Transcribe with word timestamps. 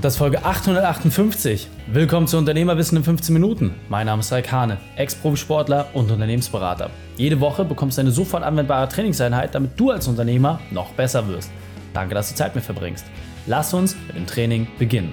Das 0.00 0.14
ist 0.14 0.18
Folge 0.18 0.42
858. 0.42 1.68
Willkommen 1.92 2.26
zu 2.26 2.38
Unternehmerwissen 2.38 2.96
in 2.96 3.04
15 3.04 3.34
Minuten. 3.34 3.74
Mein 3.90 4.06
Name 4.06 4.20
ist 4.20 4.32
Raik 4.32 4.50
Hane, 4.50 4.78
Ex-Profisportler 4.96 5.88
und 5.92 6.10
Unternehmensberater. 6.10 6.88
Jede 7.18 7.38
Woche 7.38 7.66
bekommst 7.66 7.98
du 7.98 8.00
eine 8.00 8.10
sofort 8.10 8.42
anwendbare 8.42 8.88
Trainingseinheit, 8.88 9.54
damit 9.54 9.78
du 9.78 9.90
als 9.90 10.08
Unternehmer 10.08 10.58
noch 10.70 10.90
besser 10.92 11.28
wirst. 11.28 11.50
Danke, 11.92 12.14
dass 12.14 12.30
du 12.30 12.34
Zeit 12.34 12.54
mit 12.54 12.64
verbringst. 12.64 13.04
Lass 13.46 13.74
uns 13.74 13.94
mit 14.06 14.16
dem 14.16 14.26
Training 14.26 14.68
beginnen. 14.78 15.12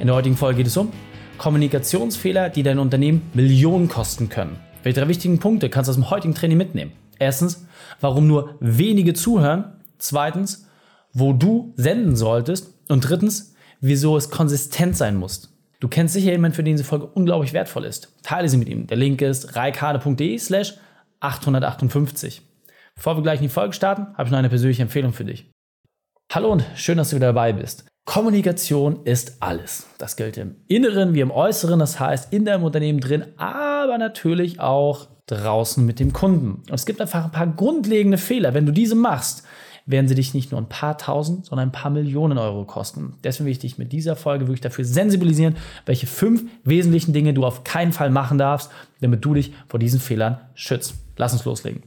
In 0.00 0.06
der 0.06 0.16
heutigen 0.16 0.36
Folge 0.36 0.58
geht 0.58 0.68
es 0.68 0.78
um 0.78 0.92
Kommunikationsfehler, 1.36 2.48
die 2.48 2.62
dein 2.62 2.78
Unternehmen 2.78 3.20
Millionen 3.34 3.88
kosten 3.88 4.30
können. 4.30 4.56
Welche 4.82 4.98
drei 4.98 5.08
wichtigen 5.08 5.40
Punkte 5.40 5.68
kannst 5.68 5.88
du 5.88 5.90
aus 5.90 5.96
dem 5.96 6.08
heutigen 6.08 6.34
Training 6.34 6.56
mitnehmen? 6.56 6.92
Erstens, 7.18 7.66
warum 8.00 8.26
nur 8.26 8.54
wenige 8.60 9.12
zuhören. 9.12 9.74
Zweitens, 9.98 10.68
wo 11.12 11.34
du 11.34 11.74
senden 11.76 12.16
solltest. 12.16 12.72
Und 12.88 13.06
drittens, 13.06 13.55
wieso 13.86 14.16
es 14.16 14.30
konsistent 14.30 14.96
sein 14.96 15.16
muss. 15.16 15.52
Du 15.80 15.88
kennst 15.88 16.14
sicher 16.14 16.32
jemanden, 16.32 16.54
für 16.54 16.64
den 16.64 16.76
diese 16.76 16.84
Folge 16.84 17.06
unglaublich 17.06 17.52
wertvoll 17.52 17.84
ist. 17.84 18.14
Teile 18.22 18.48
sie 18.48 18.56
mit 18.56 18.68
ihm. 18.68 18.86
Der 18.86 18.96
Link 18.96 19.20
ist 19.20 19.56
reikade.de 19.56 20.38
slash 20.38 20.74
858. 21.20 22.42
Bevor 22.94 23.16
wir 23.16 23.22
gleich 23.22 23.40
in 23.40 23.44
die 23.44 23.52
Folge 23.52 23.74
starten, 23.74 24.06
habe 24.14 24.24
ich 24.24 24.30
noch 24.30 24.38
eine 24.38 24.48
persönliche 24.48 24.82
Empfehlung 24.82 25.12
für 25.12 25.24
dich. 25.24 25.50
Hallo 26.32 26.50
und 26.50 26.64
schön, 26.74 26.96
dass 26.96 27.10
du 27.10 27.16
wieder 27.16 27.28
dabei 27.28 27.52
bist. 27.52 27.86
Kommunikation 28.06 29.04
ist 29.04 29.42
alles. 29.42 29.86
Das 29.98 30.16
gilt 30.16 30.38
im 30.38 30.56
Inneren 30.68 31.12
wie 31.12 31.20
im 31.20 31.30
Äußeren, 31.30 31.78
das 31.78 32.00
heißt 32.00 32.32
in 32.32 32.44
deinem 32.44 32.64
Unternehmen 32.64 33.00
drin, 33.00 33.24
aber 33.36 33.98
natürlich 33.98 34.60
auch 34.60 35.08
draußen 35.26 35.84
mit 35.84 35.98
dem 35.98 36.12
Kunden. 36.12 36.62
Und 36.68 36.74
es 36.74 36.86
gibt 36.86 37.00
einfach 37.00 37.24
ein 37.24 37.32
paar 37.32 37.48
grundlegende 37.48 38.16
Fehler. 38.16 38.54
Wenn 38.54 38.64
du 38.64 38.72
diese 38.72 38.94
machst, 38.94 39.44
werden 39.86 40.08
sie 40.08 40.16
dich 40.16 40.34
nicht 40.34 40.50
nur 40.50 40.60
ein 40.60 40.68
paar 40.68 40.98
tausend, 40.98 41.46
sondern 41.46 41.68
ein 41.68 41.72
paar 41.72 41.90
Millionen 41.90 42.38
Euro 42.38 42.64
kosten. 42.64 43.14
Deswegen 43.22 43.46
will 43.46 43.52
ich 43.52 43.60
dich 43.60 43.78
mit 43.78 43.92
dieser 43.92 44.16
Folge 44.16 44.46
wirklich 44.46 44.60
dafür 44.60 44.84
sensibilisieren, 44.84 45.56
welche 45.86 46.06
fünf 46.06 46.44
wesentlichen 46.64 47.12
Dinge 47.12 47.32
du 47.34 47.44
auf 47.44 47.64
keinen 47.64 47.92
Fall 47.92 48.10
machen 48.10 48.36
darfst, 48.36 48.70
damit 49.00 49.24
du 49.24 49.34
dich 49.34 49.52
vor 49.68 49.78
diesen 49.78 50.00
Fehlern 50.00 50.40
schützt. 50.54 50.94
Lass 51.16 51.32
uns 51.32 51.44
loslegen. 51.44 51.82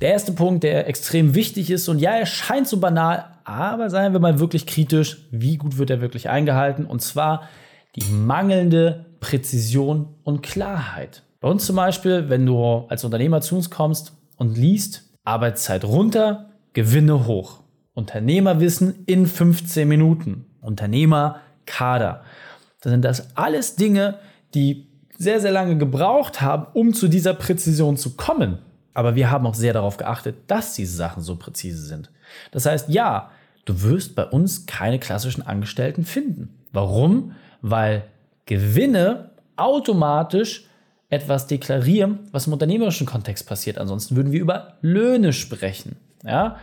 Der 0.00 0.10
erste 0.10 0.32
Punkt, 0.32 0.64
der 0.64 0.88
extrem 0.88 1.34
wichtig 1.34 1.70
ist, 1.70 1.88
und 1.88 1.98
ja, 1.98 2.12
er 2.12 2.26
scheint 2.26 2.68
so 2.68 2.78
banal, 2.78 3.24
aber 3.44 3.90
seien 3.90 4.12
wir 4.12 4.20
mal 4.20 4.38
wirklich 4.38 4.66
kritisch, 4.66 5.28
wie 5.30 5.56
gut 5.56 5.78
wird 5.78 5.90
er 5.90 6.00
wirklich 6.00 6.28
eingehalten? 6.28 6.84
Und 6.84 7.02
zwar 7.02 7.48
die 7.96 8.04
mangelnde 8.12 9.06
Präzision 9.20 10.14
und 10.22 10.42
Klarheit. 10.42 11.22
Bei 11.40 11.48
uns 11.48 11.66
zum 11.66 11.76
Beispiel, 11.76 12.28
wenn 12.28 12.46
du 12.46 12.86
als 12.88 13.04
Unternehmer 13.04 13.40
zu 13.40 13.56
uns 13.56 13.70
kommst 13.70 14.12
und 14.36 14.56
liest, 14.56 15.10
Arbeitszeit 15.24 15.84
runter, 15.84 16.49
Gewinne 16.72 17.26
hoch. 17.26 17.60
Unternehmerwissen 17.94 19.04
in 19.06 19.26
15 19.26 19.86
Minuten. 19.88 20.46
Unternehmerkader. 20.60 22.22
Das 22.80 22.90
sind 22.90 23.04
das 23.04 23.36
alles 23.36 23.76
Dinge, 23.76 24.18
die 24.54 24.86
sehr, 25.18 25.40
sehr 25.40 25.52
lange 25.52 25.76
gebraucht 25.76 26.40
haben, 26.40 26.66
um 26.72 26.94
zu 26.94 27.08
dieser 27.08 27.34
Präzision 27.34 27.96
zu 27.96 28.16
kommen. 28.16 28.58
Aber 28.94 29.14
wir 29.14 29.30
haben 29.30 29.46
auch 29.46 29.54
sehr 29.54 29.72
darauf 29.72 29.96
geachtet, 29.96 30.36
dass 30.46 30.74
diese 30.74 30.96
Sachen 30.96 31.22
so 31.22 31.36
präzise 31.36 31.86
sind. 31.86 32.10
Das 32.52 32.66
heißt, 32.66 32.88
ja, 32.88 33.30
du 33.64 33.82
wirst 33.82 34.14
bei 34.14 34.24
uns 34.24 34.66
keine 34.66 34.98
klassischen 34.98 35.42
Angestellten 35.46 36.04
finden. 36.04 36.54
Warum? 36.72 37.32
Weil 37.60 38.04
Gewinne 38.46 39.30
automatisch 39.56 40.66
etwas 41.10 41.46
deklarieren, 41.46 42.20
was 42.32 42.46
im 42.46 42.52
unternehmerischen 42.52 43.06
Kontext 43.06 43.46
passiert. 43.46 43.78
Ansonsten 43.78 44.16
würden 44.16 44.32
wir 44.32 44.40
über 44.40 44.78
Löhne 44.80 45.32
sprechen. 45.32 45.96
Ja? 46.24 46.56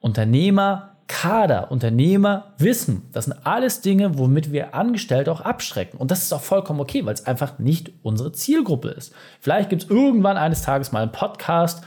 Unternehmer, 0.00 0.96
Kader, 1.08 1.70
Unternehmer, 1.70 2.54
Wissen, 2.58 3.08
das 3.12 3.26
sind 3.26 3.46
alles 3.46 3.80
Dinge, 3.80 4.18
womit 4.18 4.50
wir 4.50 4.74
Angestellte 4.74 5.30
auch 5.30 5.40
abschrecken. 5.40 5.98
Und 5.98 6.10
das 6.10 6.22
ist 6.22 6.32
auch 6.32 6.40
vollkommen 6.40 6.80
okay, 6.80 7.06
weil 7.06 7.14
es 7.14 7.26
einfach 7.26 7.58
nicht 7.58 7.92
unsere 8.02 8.32
Zielgruppe 8.32 8.88
ist. 8.88 9.12
Vielleicht 9.40 9.70
gibt 9.70 9.84
es 9.84 9.90
irgendwann 9.90 10.36
eines 10.36 10.62
Tages 10.62 10.92
mal 10.92 11.02
einen 11.02 11.12
Podcast, 11.12 11.84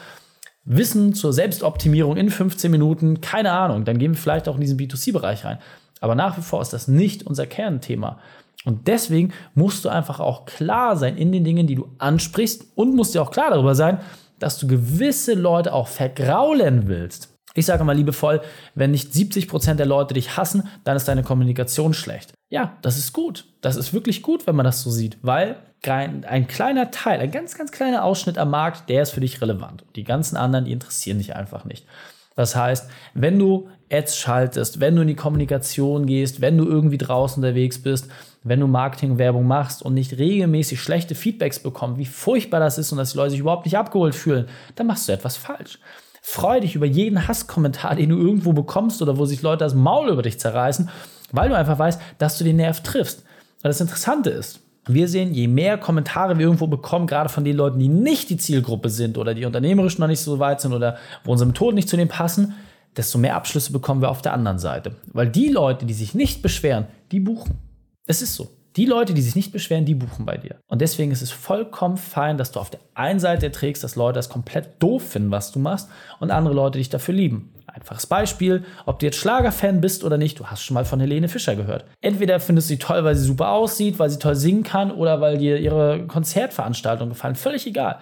Wissen 0.65 1.13
zur 1.13 1.33
Selbstoptimierung 1.33 2.15
in 2.15 2.29
15 2.29 2.69
Minuten, 2.69 3.21
keine 3.21 3.51
Ahnung, 3.51 3.85
dann 3.85 3.97
gehen 3.97 4.11
wir 4.11 4.19
vielleicht 4.19 4.47
auch 4.47 4.55
in 4.55 4.61
diesen 4.61 4.77
B2C-Bereich 4.77 5.43
rein. 5.43 5.57
Aber 5.99 6.15
nach 6.15 6.37
wie 6.37 6.41
vor 6.41 6.61
ist 6.61 6.73
das 6.73 6.87
nicht 6.87 7.25
unser 7.25 7.47
Kernthema. 7.47 8.19
Und 8.65 8.87
deswegen 8.87 9.33
musst 9.55 9.83
du 9.83 9.89
einfach 9.89 10.19
auch 10.19 10.45
klar 10.45 10.95
sein 10.95 11.17
in 11.17 11.31
den 11.31 11.43
Dingen, 11.43 11.65
die 11.65 11.75
du 11.75 11.89
ansprichst 11.97 12.65
und 12.75 12.95
musst 12.95 13.15
dir 13.15 13.21
auch 13.21 13.31
klar 13.31 13.49
darüber 13.49 13.73
sein, 13.73 13.99
dass 14.39 14.57
du 14.57 14.67
gewisse 14.67 15.33
Leute 15.33 15.73
auch 15.73 15.87
vergraulen 15.87 16.87
willst. 16.87 17.35
Ich 17.55 17.65
sage 17.65 17.83
mal 17.83 17.95
liebevoll, 17.95 18.41
wenn 18.75 18.91
nicht 18.91 19.11
70% 19.11 19.75
der 19.75 19.85
Leute 19.85 20.13
dich 20.13 20.37
hassen, 20.37 20.67
dann 20.83 20.95
ist 20.95 21.07
deine 21.07 21.23
Kommunikation 21.23 21.93
schlecht. 21.93 22.33
Ja, 22.49 22.77
das 22.81 22.97
ist 22.97 23.11
gut. 23.11 23.45
Das 23.61 23.75
ist 23.75 23.93
wirklich 23.93 24.21
gut, 24.21 24.47
wenn 24.47 24.55
man 24.55 24.65
das 24.65 24.81
so 24.81 24.91
sieht, 24.91 25.17
weil 25.21 25.57
ein 25.83 26.47
kleiner 26.47 26.91
Teil, 26.91 27.19
ein 27.19 27.31
ganz, 27.31 27.57
ganz 27.57 27.71
kleiner 27.71 28.03
Ausschnitt 28.03 28.37
am 28.37 28.51
Markt, 28.51 28.89
der 28.89 29.01
ist 29.01 29.11
für 29.11 29.21
dich 29.21 29.41
relevant. 29.41 29.83
Die 29.95 30.03
ganzen 30.03 30.37
anderen, 30.37 30.65
die 30.65 30.73
interessieren 30.73 31.17
dich 31.17 31.35
einfach 31.35 31.65
nicht. 31.65 31.85
Das 32.35 32.55
heißt, 32.55 32.89
wenn 33.13 33.39
du 33.39 33.69
Ads 33.91 34.17
schaltest, 34.17 34.79
wenn 34.79 34.95
du 34.95 35.01
in 35.01 35.07
die 35.07 35.15
Kommunikation 35.15 36.05
gehst, 36.05 36.41
wenn 36.41 36.57
du 36.57 36.65
irgendwie 36.65 36.97
draußen 36.97 37.43
unterwegs 37.43 37.79
bist, 37.79 38.07
wenn 38.43 38.59
du 38.59 38.67
Marketingwerbung 38.67 39.45
machst 39.45 39.81
und 39.81 39.93
nicht 39.93 40.17
regelmäßig 40.17 40.79
schlechte 40.79 41.15
Feedbacks 41.15 41.59
bekommst, 41.59 41.97
wie 41.97 42.05
furchtbar 42.05 42.59
das 42.59 42.77
ist 42.77 42.91
und 42.91 42.97
dass 42.97 43.11
die 43.11 43.17
Leute 43.17 43.31
sich 43.31 43.39
überhaupt 43.39 43.65
nicht 43.65 43.77
abgeholt 43.77 44.15
fühlen, 44.15 44.47
dann 44.75 44.87
machst 44.87 45.07
du 45.07 45.13
etwas 45.13 45.37
falsch. 45.37 45.79
Freu 46.21 46.59
dich 46.59 46.75
über 46.75 46.85
jeden 46.85 47.27
Hasskommentar, 47.27 47.95
den 47.95 48.09
du 48.09 48.17
irgendwo 48.17 48.53
bekommst 48.53 49.01
oder 49.01 49.17
wo 49.17 49.25
sich 49.25 49.41
Leute 49.41 49.63
das 49.63 49.73
Maul 49.73 50.09
über 50.09 50.21
dich 50.21 50.39
zerreißen, 50.39 50.89
weil 51.31 51.49
du 51.49 51.55
einfach 51.55 51.79
weißt, 51.79 51.99
dass 52.17 52.37
du 52.37 52.43
den 52.43 52.57
Nerv 52.57 52.81
triffst. 52.83 53.23
Weil 53.61 53.71
das 53.71 53.81
Interessante 53.81 54.29
ist, 54.29 54.61
wir 54.87 55.07
sehen, 55.07 55.33
je 55.33 55.47
mehr 55.47 55.77
Kommentare 55.77 56.37
wir 56.37 56.45
irgendwo 56.45 56.67
bekommen, 56.67 57.07
gerade 57.07 57.29
von 57.29 57.43
den 57.43 57.55
Leuten, 57.55 57.79
die 57.79 57.89
nicht 57.89 58.29
die 58.29 58.37
Zielgruppe 58.37 58.89
sind 58.89 59.17
oder 59.17 59.33
die 59.33 59.45
unternehmerisch 59.45 59.99
noch 59.99 60.07
nicht 60.07 60.21
so 60.21 60.39
weit 60.39 60.61
sind 60.61 60.73
oder 60.73 60.97
wo 61.23 61.31
unsere 61.31 61.47
Methoden 61.47 61.75
nicht 61.75 61.89
zu 61.89 61.97
denen 61.97 62.09
passen, 62.09 62.55
desto 62.99 63.17
mehr 63.17 63.35
Abschlüsse 63.35 63.71
bekommen 63.71 64.01
wir 64.01 64.09
auf 64.09 64.21
der 64.21 64.33
anderen 64.33 64.59
Seite. 64.59 64.95
Weil 65.13 65.29
die 65.29 65.47
Leute, 65.47 65.85
die 65.85 65.93
sich 65.93 66.13
nicht 66.13 66.41
beschweren, 66.41 66.87
die 67.11 67.19
buchen. 67.19 67.57
Es 68.05 68.21
ist 68.21 68.35
so. 68.35 68.49
Die 68.75 68.85
Leute, 68.85 69.13
die 69.13 69.21
sich 69.21 69.35
nicht 69.35 69.51
beschweren, 69.51 69.85
die 69.85 69.95
buchen 69.95 70.25
bei 70.25 70.37
dir. 70.37 70.57
Und 70.67 70.81
deswegen 70.81 71.11
ist 71.11 71.21
es 71.21 71.31
vollkommen 71.31 71.97
fein, 71.97 72.37
dass 72.37 72.51
du 72.51 72.59
auf 72.59 72.69
der 72.69 72.81
einen 72.93 73.19
Seite 73.19 73.47
erträgst, 73.47 73.83
dass 73.83 73.95
Leute 73.95 74.19
das 74.19 74.29
komplett 74.29 74.81
doof 74.83 75.01
finden, 75.01 75.31
was 75.31 75.51
du 75.51 75.59
machst, 75.59 75.89
und 76.19 76.29
andere 76.29 76.53
Leute 76.53 76.77
dich 76.77 76.89
dafür 76.89 77.15
lieben. 77.15 77.53
Einfaches 77.67 78.05
Beispiel, 78.05 78.63
ob 78.85 78.99
du 78.99 79.05
jetzt 79.05 79.17
Schlagerfan 79.17 79.81
bist 79.81 80.03
oder 80.03 80.17
nicht, 80.17 80.39
du 80.39 80.47
hast 80.47 80.63
schon 80.63 80.75
mal 80.75 80.85
von 80.85 80.99
Helene 80.99 81.29
Fischer 81.29 81.55
gehört. 81.55 81.85
Entweder 82.01 82.39
findest 82.39 82.69
du 82.69 82.73
sie 82.73 82.79
toll, 82.79 83.03
weil 83.03 83.15
sie 83.15 83.25
super 83.25 83.49
aussieht, 83.51 83.97
weil 83.97 84.09
sie 84.09 84.19
toll 84.19 84.35
singen 84.35 84.63
kann 84.63 84.91
oder 84.91 85.21
weil 85.21 85.37
dir 85.37 85.57
ihre 85.57 86.05
Konzertveranstaltungen 86.07 87.13
gefallen. 87.13 87.35
Völlig 87.35 87.65
egal. 87.65 87.99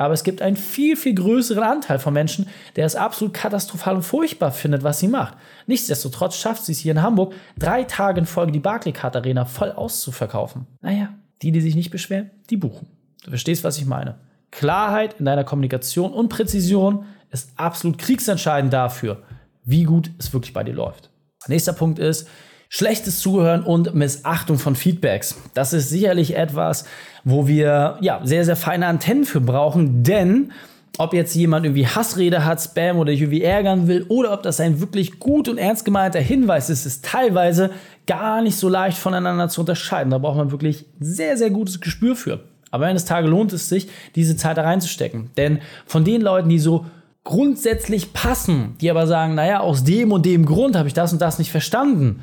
Aber 0.00 0.14
es 0.14 0.24
gibt 0.24 0.40
einen 0.40 0.56
viel, 0.56 0.96
viel 0.96 1.14
größeren 1.14 1.62
Anteil 1.62 1.98
von 1.98 2.14
Menschen, 2.14 2.48
der 2.74 2.86
es 2.86 2.96
absolut 2.96 3.34
katastrophal 3.34 3.96
und 3.96 4.02
furchtbar 4.02 4.50
findet, 4.50 4.82
was 4.82 4.98
sie 4.98 5.08
macht. 5.08 5.36
Nichtsdestotrotz 5.66 6.36
schafft 6.36 6.64
sie 6.64 6.72
es 6.72 6.78
hier 6.78 6.92
in 6.92 7.02
Hamburg, 7.02 7.34
drei 7.58 7.84
Tage 7.84 8.20
in 8.20 8.24
Folge 8.24 8.50
die 8.50 8.60
Barclaycard 8.60 9.14
Arena 9.14 9.44
voll 9.44 9.70
auszuverkaufen. 9.72 10.66
Naja, 10.80 11.10
die, 11.42 11.52
die 11.52 11.60
sich 11.60 11.74
nicht 11.74 11.90
beschweren, 11.90 12.30
die 12.48 12.56
buchen. 12.56 12.86
Du 13.24 13.28
verstehst, 13.28 13.62
was 13.62 13.76
ich 13.76 13.84
meine. 13.84 14.18
Klarheit 14.50 15.16
in 15.18 15.26
deiner 15.26 15.44
Kommunikation 15.44 16.14
und 16.14 16.30
Präzision 16.30 17.04
ist 17.30 17.50
absolut 17.56 17.98
kriegsentscheidend 17.98 18.72
dafür, 18.72 19.22
wie 19.64 19.82
gut 19.82 20.10
es 20.16 20.32
wirklich 20.32 20.54
bei 20.54 20.64
dir 20.64 20.72
läuft. 20.72 21.10
Nächster 21.46 21.74
Punkt 21.74 21.98
ist, 21.98 22.26
Schlechtes 22.72 23.18
Zuhören 23.18 23.64
und 23.64 23.96
Missachtung 23.96 24.56
von 24.56 24.76
Feedbacks. 24.76 25.36
Das 25.54 25.72
ist 25.72 25.90
sicherlich 25.90 26.36
etwas, 26.36 26.84
wo 27.24 27.48
wir 27.48 27.98
ja 28.00 28.20
sehr, 28.22 28.44
sehr 28.44 28.54
feine 28.54 28.86
Antennen 28.86 29.24
für 29.24 29.40
brauchen, 29.40 30.04
denn 30.04 30.52
ob 30.96 31.12
jetzt 31.12 31.34
jemand 31.34 31.66
irgendwie 31.66 31.88
Hassrede 31.88 32.44
hat, 32.44 32.60
Spam 32.60 32.98
oder 32.98 33.10
irgendwie 33.10 33.42
ärgern 33.42 33.88
will 33.88 34.06
oder 34.08 34.32
ob 34.32 34.44
das 34.44 34.60
ein 34.60 34.80
wirklich 34.80 35.18
gut 35.18 35.48
und 35.48 35.58
ernst 35.58 35.84
gemeinter 35.84 36.20
Hinweis 36.20 36.70
ist, 36.70 36.86
ist 36.86 37.04
teilweise 37.04 37.70
gar 38.06 38.40
nicht 38.40 38.54
so 38.54 38.68
leicht 38.68 38.98
voneinander 38.98 39.48
zu 39.48 39.62
unterscheiden. 39.62 40.12
Da 40.12 40.18
braucht 40.18 40.36
man 40.36 40.52
wirklich 40.52 40.86
sehr, 41.00 41.36
sehr 41.36 41.50
gutes 41.50 41.80
Gespür 41.80 42.14
für. 42.14 42.44
Aber 42.70 42.86
eines 42.86 43.04
Tages 43.04 43.28
lohnt 43.28 43.52
es 43.52 43.68
sich, 43.68 43.88
diese 44.14 44.36
Zeit 44.36 44.56
da 44.56 44.62
reinzustecken. 44.62 45.30
Denn 45.36 45.58
von 45.86 46.04
den 46.04 46.20
Leuten, 46.20 46.48
die 46.48 46.60
so 46.60 46.86
grundsätzlich 47.24 48.12
passen, 48.12 48.76
die 48.80 48.92
aber 48.92 49.08
sagen, 49.08 49.34
naja, 49.34 49.58
aus 49.58 49.82
dem 49.82 50.12
und 50.12 50.24
dem 50.24 50.46
Grund 50.46 50.76
habe 50.76 50.86
ich 50.86 50.94
das 50.94 51.12
und 51.12 51.20
das 51.20 51.40
nicht 51.40 51.50
verstanden, 51.50 52.20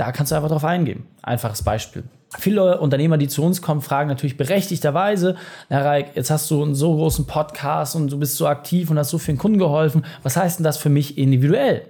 da 0.00 0.12
kannst 0.12 0.32
du 0.32 0.36
einfach 0.36 0.48
drauf 0.48 0.64
eingehen. 0.64 1.04
Einfaches 1.22 1.62
Beispiel. 1.62 2.04
Viele 2.38 2.80
Unternehmer, 2.80 3.18
die 3.18 3.28
zu 3.28 3.42
uns 3.42 3.60
kommen, 3.60 3.82
fragen 3.82 4.08
natürlich 4.08 4.36
berechtigterweise, 4.36 5.36
na 5.68 5.82
Raik, 5.82 6.12
jetzt 6.14 6.30
hast 6.30 6.50
du 6.50 6.62
einen 6.62 6.74
so 6.74 6.94
großen 6.94 7.26
Podcast 7.26 7.96
und 7.96 8.10
du 8.10 8.18
bist 8.18 8.36
so 8.36 8.46
aktiv 8.46 8.90
und 8.90 8.98
hast 8.98 9.10
so 9.10 9.18
vielen 9.18 9.36
Kunden 9.36 9.58
geholfen. 9.58 10.06
Was 10.22 10.36
heißt 10.36 10.58
denn 10.58 10.64
das 10.64 10.78
für 10.78 10.88
mich 10.88 11.18
individuell? 11.18 11.82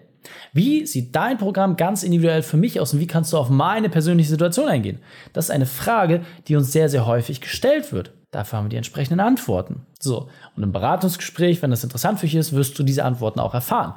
Wie 0.53 0.87
sieht 0.87 1.15
dein 1.15 1.39
Programm 1.39 1.77
ganz 1.77 2.03
individuell 2.03 2.43
für 2.43 2.57
mich 2.57 2.81
aus 2.81 2.93
und 2.93 3.01
wie 3.01 3.07
kannst 3.07 3.33
du 3.33 3.39
auf 3.39 3.49
meine 3.49 3.89
persönliche 3.89 4.31
Situation 4.31 4.69
eingehen? 4.69 4.99
Das 5.33 5.47
ist 5.47 5.51
eine 5.51 5.67
Frage, 5.67 6.23
die 6.49 6.57
uns 6.57 6.73
sehr, 6.73 6.89
sehr 6.89 7.07
häufig 7.07 7.41
gestellt 7.41 7.93
wird. 7.93 8.13
Dafür 8.33 8.59
haben 8.59 8.67
wir 8.67 8.71
die 8.71 8.77
entsprechenden 8.77 9.21
Antworten. 9.21 9.87
So, 10.01 10.29
und 10.57 10.63
im 10.63 10.73
Beratungsgespräch, 10.73 11.63
wenn 11.63 11.71
das 11.71 11.85
interessant 11.85 12.19
für 12.19 12.27
dich 12.27 12.35
ist, 12.35 12.55
wirst 12.55 12.79
du 12.79 12.83
diese 12.83 13.05
Antworten 13.05 13.41
auch 13.41 13.55
erfahren. 13.55 13.95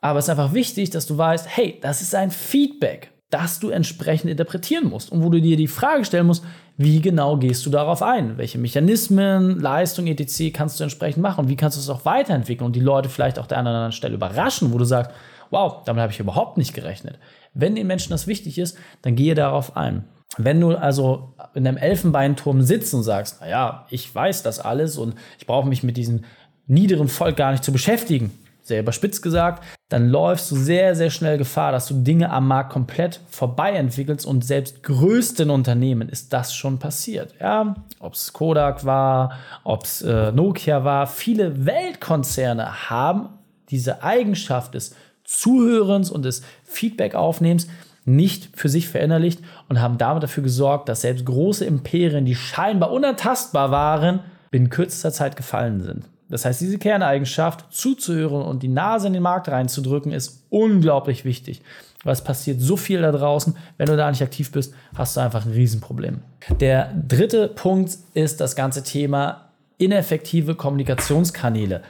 Aber 0.00 0.18
es 0.18 0.26
ist 0.26 0.30
einfach 0.30 0.54
wichtig, 0.54 0.90
dass 0.90 1.06
du 1.06 1.18
weißt, 1.18 1.46
hey, 1.48 1.78
das 1.80 2.02
ist 2.02 2.14
ein 2.14 2.30
Feedback. 2.30 3.10
Das 3.30 3.60
du 3.60 3.68
entsprechend 3.68 4.30
interpretieren 4.30 4.88
musst 4.88 5.12
und 5.12 5.22
wo 5.22 5.28
du 5.28 5.40
dir 5.40 5.56
die 5.56 5.66
Frage 5.66 6.04
stellen 6.04 6.26
musst, 6.26 6.44
wie 6.76 7.00
genau 7.00 7.36
gehst 7.36 7.66
du 7.66 7.70
darauf 7.70 8.02
ein? 8.02 8.38
Welche 8.38 8.58
Mechanismen, 8.58 9.58
Leistung, 9.58 10.06
etc. 10.06 10.52
kannst 10.52 10.78
du 10.78 10.84
entsprechend 10.84 11.22
machen 11.22 11.44
und 11.44 11.48
wie 11.50 11.56
kannst 11.56 11.76
du 11.76 11.80
es 11.80 11.90
auch 11.90 12.04
weiterentwickeln 12.04 12.66
und 12.66 12.76
die 12.76 12.80
Leute 12.80 13.08
vielleicht 13.08 13.38
auch 13.38 13.46
der 13.46 13.58
anderen 13.58 13.92
Stelle 13.92 14.14
überraschen, 14.14 14.72
wo 14.72 14.78
du 14.78 14.84
sagst, 14.84 15.10
wow, 15.50 15.82
damit 15.84 16.02
habe 16.02 16.12
ich 16.12 16.20
überhaupt 16.20 16.56
nicht 16.56 16.74
gerechnet. 16.74 17.18
Wenn 17.52 17.74
den 17.74 17.86
Menschen 17.86 18.10
das 18.10 18.26
wichtig 18.26 18.58
ist, 18.58 18.78
dann 19.02 19.16
gehe 19.16 19.34
darauf 19.34 19.76
ein. 19.76 20.04
Wenn 20.36 20.60
du 20.60 20.76
also 20.76 21.34
in 21.54 21.66
einem 21.66 21.78
Elfenbeinturm 21.78 22.62
sitzt 22.62 22.94
und 22.94 23.02
sagst, 23.02 23.40
naja, 23.40 23.86
ich 23.90 24.14
weiß 24.14 24.42
das 24.42 24.60
alles 24.60 24.96
und 24.98 25.14
ich 25.38 25.46
brauche 25.46 25.68
mich 25.68 25.82
mit 25.82 25.96
diesem 25.96 26.24
niederen 26.66 27.08
Volk 27.08 27.36
gar 27.36 27.50
nicht 27.50 27.64
zu 27.64 27.72
beschäftigen, 27.72 28.30
sehr 28.62 28.80
überspitzt 28.80 29.22
gesagt, 29.22 29.64
dann 29.88 30.08
läufst 30.08 30.50
du 30.50 30.56
sehr, 30.56 30.94
sehr 30.94 31.08
schnell 31.08 31.38
Gefahr, 31.38 31.72
dass 31.72 31.88
du 31.88 31.94
Dinge 31.94 32.30
am 32.30 32.46
Markt 32.46 32.72
komplett 32.72 33.20
vorbei 33.30 33.72
entwickelst 33.72 34.26
und 34.26 34.44
selbst 34.44 34.82
größten 34.82 35.48
Unternehmen 35.48 36.10
ist 36.10 36.32
das 36.34 36.54
schon 36.54 36.78
passiert. 36.78 37.34
Ja, 37.40 37.74
ob 37.98 38.12
es 38.12 38.32
Kodak 38.34 38.84
war, 38.84 39.32
ob 39.64 39.84
es 39.84 40.02
äh, 40.02 40.30
Nokia 40.32 40.84
war, 40.84 41.06
viele 41.06 41.64
Weltkonzerne 41.64 42.90
haben 42.90 43.30
diese 43.70 44.02
Eigenschaft 44.02 44.74
des 44.74 44.94
Zuhörens 45.24 46.10
und 46.10 46.24
des 46.24 46.42
Feedback-Aufnehmens 46.64 47.68
nicht 48.04 48.50
für 48.58 48.68
sich 48.68 48.88
verinnerlicht 48.88 49.40
und 49.68 49.80
haben 49.80 49.98
damit 49.98 50.22
dafür 50.22 50.42
gesorgt, 50.42 50.88
dass 50.88 51.02
selbst 51.02 51.26
große 51.26 51.64
Imperien, 51.64 52.24
die 52.24 52.34
scheinbar 52.34 52.90
unantastbar 52.90 53.70
waren, 53.70 54.20
binnen 54.50 54.70
kürzester 54.70 55.12
Zeit 55.12 55.36
gefallen 55.36 55.80
sind. 55.80 56.04
Das 56.28 56.44
heißt, 56.44 56.60
diese 56.60 56.78
Kerneigenschaft, 56.78 57.72
zuzuhören 57.72 58.42
und 58.42 58.62
die 58.62 58.68
Nase 58.68 59.06
in 59.06 59.14
den 59.14 59.22
Markt 59.22 59.48
reinzudrücken, 59.48 60.12
ist 60.12 60.46
unglaublich 60.50 61.24
wichtig. 61.24 61.62
Weil 62.04 62.12
es 62.12 62.22
passiert 62.22 62.60
so 62.60 62.76
viel 62.76 63.02
da 63.02 63.10
draußen. 63.10 63.56
Wenn 63.76 63.86
du 63.86 63.96
da 63.96 64.10
nicht 64.10 64.22
aktiv 64.22 64.52
bist, 64.52 64.74
hast 64.94 65.16
du 65.16 65.20
einfach 65.20 65.46
ein 65.46 65.52
Riesenproblem. 65.52 66.20
Der 66.60 66.92
dritte 66.94 67.48
Punkt 67.48 67.96
ist 68.14 68.40
das 68.40 68.54
ganze 68.54 68.82
Thema 68.82 69.50
ineffektive 69.78 70.54
Kommunikationskanäle. 70.54 71.82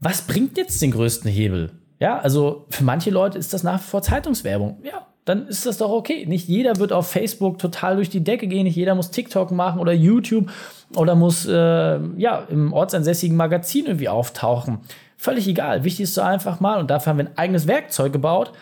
Was 0.00 0.22
bringt 0.22 0.58
jetzt 0.58 0.82
den 0.82 0.90
größten 0.90 1.30
Hebel? 1.30 1.70
Ja, 1.98 2.18
also 2.18 2.66
für 2.70 2.84
manche 2.84 3.10
Leute 3.10 3.38
ist 3.38 3.54
das 3.54 3.62
nach 3.62 3.80
wie 3.80 3.84
vor 3.84 4.02
Zeitungswerbung. 4.02 4.78
Ja, 4.82 5.06
dann 5.26 5.48
ist 5.48 5.66
das 5.66 5.78
doch 5.78 5.90
okay. 5.90 6.24
Nicht 6.26 6.48
jeder 6.48 6.76
wird 6.76 6.92
auf 6.92 7.10
Facebook 7.10 7.58
total 7.58 7.96
durch 7.96 8.08
die 8.08 8.24
Decke 8.24 8.46
gehen, 8.46 8.64
nicht 8.64 8.76
jeder 8.76 8.94
muss 8.94 9.10
TikTok 9.10 9.50
machen 9.50 9.80
oder 9.80 9.92
YouTube 9.92 10.50
oder 10.94 11.16
muss 11.16 11.46
äh, 11.46 11.98
ja 12.16 12.44
im 12.48 12.72
ortsansässigen 12.72 13.36
Magazin 13.36 13.86
irgendwie 13.86 14.08
auftauchen. 14.08 14.78
Völlig 15.16 15.48
egal. 15.48 15.82
Wichtig 15.82 16.04
ist 16.04 16.14
so 16.14 16.22
einfach 16.22 16.60
mal, 16.60 16.78
und 16.78 16.90
dafür 16.90 17.10
haben 17.10 17.18
wir 17.18 17.26
ein 17.26 17.36
eigenes 17.36 17.66
Werkzeug 17.66 18.12
gebaut. 18.12 18.52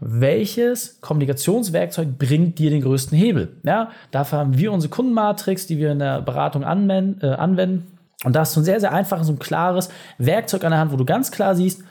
Welches 0.00 0.98
Kommunikationswerkzeug 1.02 2.18
bringt 2.18 2.58
dir 2.58 2.70
den 2.70 2.82
größten 2.82 3.18
Hebel? 3.18 3.56
Ja, 3.64 3.90
dafür 4.10 4.38
haben 4.38 4.56
wir 4.56 4.72
unsere 4.72 4.90
Kundenmatrix, 4.90 5.66
die 5.66 5.76
wir 5.76 5.92
in 5.92 5.98
der 5.98 6.22
Beratung 6.22 6.64
anwenden. 6.64 7.20
Äh, 7.20 7.34
anwenden. 7.34 7.98
Und 8.24 8.34
da 8.34 8.40
hast 8.40 8.56
du 8.56 8.60
ein 8.60 8.64
sehr, 8.64 8.80
sehr 8.80 8.92
einfaches 8.92 9.28
und 9.28 9.40
klares 9.40 9.90
Werkzeug 10.16 10.64
an 10.64 10.70
der 10.70 10.80
Hand, 10.80 10.92
wo 10.92 10.96
du 10.96 11.04
ganz 11.04 11.30
klar 11.30 11.54
siehst, 11.54 11.82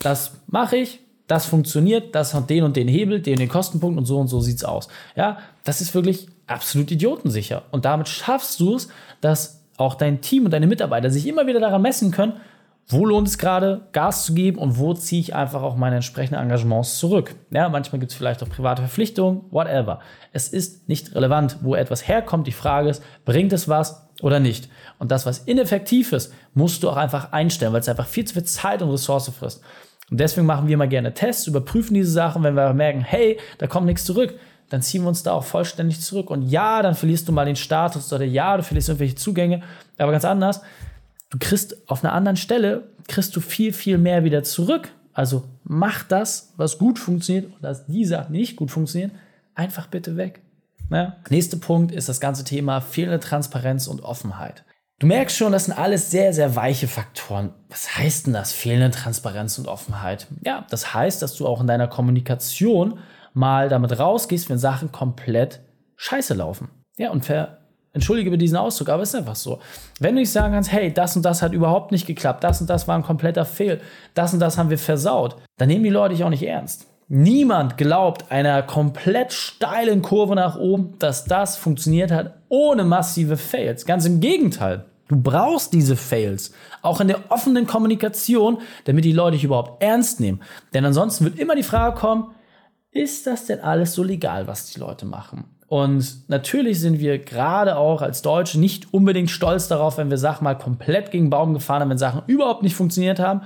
das 0.00 0.32
mache 0.48 0.76
ich, 0.76 1.00
das 1.30 1.46
funktioniert, 1.46 2.14
das 2.14 2.34
hat 2.34 2.50
den 2.50 2.64
und 2.64 2.76
den 2.76 2.88
Hebel, 2.88 3.20
den 3.20 3.34
und 3.34 3.40
den 3.40 3.48
Kostenpunkt 3.48 3.96
und 3.96 4.04
so 4.04 4.18
und 4.18 4.26
so 4.26 4.40
sieht's 4.40 4.64
aus. 4.64 4.88
Ja, 5.14 5.38
das 5.62 5.80
ist 5.80 5.94
wirklich 5.94 6.26
absolut 6.48 6.90
idiotensicher. 6.90 7.62
Und 7.70 7.84
damit 7.84 8.08
schaffst 8.08 8.58
du 8.58 8.74
es, 8.74 8.88
dass 9.20 9.62
auch 9.76 9.94
dein 9.94 10.20
Team 10.20 10.44
und 10.44 10.50
deine 10.50 10.66
Mitarbeiter 10.66 11.08
sich 11.08 11.26
immer 11.26 11.46
wieder 11.46 11.60
daran 11.60 11.82
messen 11.82 12.10
können, 12.10 12.32
wo 12.88 13.06
lohnt 13.06 13.28
es 13.28 13.38
gerade, 13.38 13.82
Gas 13.92 14.26
zu 14.26 14.34
geben 14.34 14.58
und 14.58 14.76
wo 14.78 14.92
ziehe 14.94 15.20
ich 15.20 15.34
einfach 15.36 15.62
auch 15.62 15.76
meine 15.76 15.96
entsprechenden 15.96 16.42
Engagements 16.42 16.98
zurück. 16.98 17.36
Ja, 17.52 17.68
manchmal 17.68 18.00
gibt 18.00 18.10
es 18.10 18.18
vielleicht 18.18 18.42
auch 18.42 18.48
private 18.48 18.82
Verpflichtungen, 18.82 19.42
whatever. 19.52 20.00
Es 20.32 20.48
ist 20.48 20.88
nicht 20.88 21.14
relevant, 21.14 21.58
wo 21.62 21.76
etwas 21.76 22.08
herkommt. 22.08 22.48
Die 22.48 22.52
Frage 22.52 22.88
ist, 22.88 23.04
bringt 23.24 23.52
es 23.52 23.68
was 23.68 24.08
oder 24.20 24.40
nicht? 24.40 24.68
Und 24.98 25.12
das, 25.12 25.26
was 25.26 25.38
ineffektiv 25.38 26.12
ist, 26.12 26.34
musst 26.54 26.82
du 26.82 26.90
auch 26.90 26.96
einfach 26.96 27.30
einstellen, 27.30 27.72
weil 27.72 27.80
es 27.80 27.88
einfach 27.88 28.06
viel 28.06 28.24
zu 28.24 28.34
viel 28.34 28.44
Zeit 28.44 28.82
und 28.82 28.90
Ressource 28.90 29.30
frisst. 29.30 29.62
Und 30.10 30.18
deswegen 30.18 30.46
machen 30.46 30.68
wir 30.68 30.76
mal 30.76 30.88
gerne 30.88 31.14
Tests, 31.14 31.46
überprüfen 31.46 31.94
diese 31.94 32.10
Sachen. 32.10 32.42
Wenn 32.42 32.54
wir 32.54 32.72
merken, 32.74 33.00
hey, 33.00 33.38
da 33.58 33.66
kommt 33.66 33.86
nichts 33.86 34.04
zurück, 34.04 34.34
dann 34.68 34.82
ziehen 34.82 35.02
wir 35.02 35.08
uns 35.08 35.22
da 35.22 35.32
auch 35.32 35.44
vollständig 35.44 36.00
zurück. 36.00 36.30
Und 36.30 36.42
ja, 36.42 36.82
dann 36.82 36.94
verlierst 36.94 37.28
du 37.28 37.32
mal 37.32 37.44
den 37.44 37.56
Status 37.56 38.12
oder 38.12 38.24
ja, 38.24 38.56
du 38.56 38.62
verlierst 38.62 38.88
irgendwelche 38.88 39.16
Zugänge. 39.16 39.62
Aber 39.98 40.12
ganz 40.12 40.24
anders, 40.24 40.62
du 41.30 41.38
kriegst 41.38 41.88
auf 41.88 42.04
einer 42.04 42.12
anderen 42.12 42.36
Stelle, 42.36 42.88
kriegst 43.08 43.34
du 43.36 43.40
viel, 43.40 43.72
viel 43.72 43.98
mehr 43.98 44.24
wieder 44.24 44.42
zurück. 44.42 44.88
Also 45.12 45.44
mach 45.64 46.04
das, 46.04 46.52
was 46.56 46.78
gut 46.78 46.98
funktioniert 46.98 47.46
und 47.46 47.62
dass 47.62 47.86
die 47.86 48.04
Sachen, 48.04 48.32
die 48.32 48.40
nicht 48.40 48.56
gut 48.56 48.70
funktionieren, 48.70 49.12
einfach 49.54 49.88
bitte 49.88 50.16
weg. 50.16 50.40
Ja. 50.90 51.16
Nächster 51.28 51.58
Punkt 51.58 51.92
ist 51.92 52.08
das 52.08 52.20
ganze 52.20 52.44
Thema 52.44 52.80
fehlende 52.80 53.20
Transparenz 53.20 53.86
und 53.86 54.02
Offenheit. 54.02 54.64
Du 55.00 55.06
merkst 55.06 55.34
schon, 55.34 55.50
das 55.50 55.64
sind 55.64 55.78
alles 55.78 56.10
sehr, 56.10 56.34
sehr 56.34 56.54
weiche 56.56 56.86
Faktoren. 56.86 57.54
Was 57.70 57.96
heißt 57.96 58.26
denn 58.26 58.34
das? 58.34 58.52
Fehlende 58.52 58.90
Transparenz 58.90 59.58
und 59.58 59.66
Offenheit. 59.66 60.26
Ja, 60.44 60.66
das 60.68 60.92
heißt, 60.92 61.22
dass 61.22 61.34
du 61.36 61.46
auch 61.46 61.62
in 61.62 61.66
deiner 61.66 61.88
Kommunikation 61.88 62.98
mal 63.32 63.70
damit 63.70 63.98
rausgehst, 63.98 64.50
wenn 64.50 64.58
Sachen 64.58 64.92
komplett 64.92 65.60
scheiße 65.96 66.34
laufen. 66.34 66.68
Ja, 66.98 67.10
und 67.12 67.24
ver 67.24 67.56
entschuldige 67.94 68.28
über 68.28 68.36
diesen 68.36 68.58
Ausdruck, 68.58 68.90
aber 68.90 69.02
es 69.02 69.08
ist 69.08 69.14
einfach 69.14 69.36
so. 69.36 69.60
Wenn 70.00 70.14
du 70.14 70.20
nicht 70.20 70.30
sagen 70.30 70.52
kannst, 70.52 70.70
hey, 70.70 70.92
das 70.92 71.16
und 71.16 71.24
das 71.24 71.40
hat 71.40 71.54
überhaupt 71.54 71.92
nicht 71.92 72.06
geklappt, 72.06 72.44
das 72.44 72.60
und 72.60 72.68
das 72.68 72.86
war 72.86 72.94
ein 72.94 73.02
kompletter 73.02 73.46
Fehl, 73.46 73.80
das 74.12 74.34
und 74.34 74.38
das 74.38 74.58
haben 74.58 74.68
wir 74.68 74.78
versaut, 74.78 75.36
dann 75.56 75.68
nehmen 75.68 75.82
die 75.82 75.90
Leute 75.90 76.14
dich 76.14 76.24
auch 76.24 76.28
nicht 76.28 76.44
ernst. 76.44 76.86
Niemand 77.08 77.78
glaubt 77.78 78.30
einer 78.30 78.62
komplett 78.62 79.32
steilen 79.32 80.02
Kurve 80.02 80.36
nach 80.36 80.56
oben, 80.56 80.96
dass 81.00 81.24
das 81.24 81.56
funktioniert 81.56 82.12
hat 82.12 82.34
ohne 82.48 82.84
massive 82.84 83.36
Fails. 83.36 83.86
Ganz 83.86 84.04
im 84.04 84.20
Gegenteil. 84.20 84.84
Du 85.10 85.20
brauchst 85.20 85.72
diese 85.72 85.96
Fails, 85.96 86.52
auch 86.82 87.00
in 87.00 87.08
der 87.08 87.32
offenen 87.32 87.66
Kommunikation, 87.66 88.58
damit 88.84 89.04
die 89.04 89.10
Leute 89.10 89.32
dich 89.32 89.42
überhaupt 89.42 89.82
ernst 89.82 90.20
nehmen. 90.20 90.40
Denn 90.72 90.84
ansonsten 90.84 91.24
wird 91.24 91.36
immer 91.36 91.56
die 91.56 91.64
Frage 91.64 91.98
kommen, 91.98 92.30
ist 92.92 93.26
das 93.26 93.46
denn 93.46 93.58
alles 93.58 93.92
so 93.92 94.04
legal, 94.04 94.46
was 94.46 94.70
die 94.70 94.78
Leute 94.78 95.06
machen? 95.06 95.46
Und 95.66 96.28
natürlich 96.28 96.78
sind 96.78 97.00
wir 97.00 97.18
gerade 97.18 97.76
auch 97.76 98.02
als 98.02 98.22
Deutsche 98.22 98.60
nicht 98.60 98.94
unbedingt 98.94 99.30
stolz 99.30 99.66
darauf, 99.66 99.98
wenn 99.98 100.10
wir 100.10 100.18
Sachen 100.18 100.44
mal 100.44 100.56
komplett 100.56 101.10
gegen 101.10 101.28
Baum 101.28 101.54
gefahren 101.54 101.80
haben, 101.82 101.90
wenn 101.90 101.98
Sachen 101.98 102.22
überhaupt 102.28 102.62
nicht 102.62 102.76
funktioniert 102.76 103.18
haben. 103.18 103.42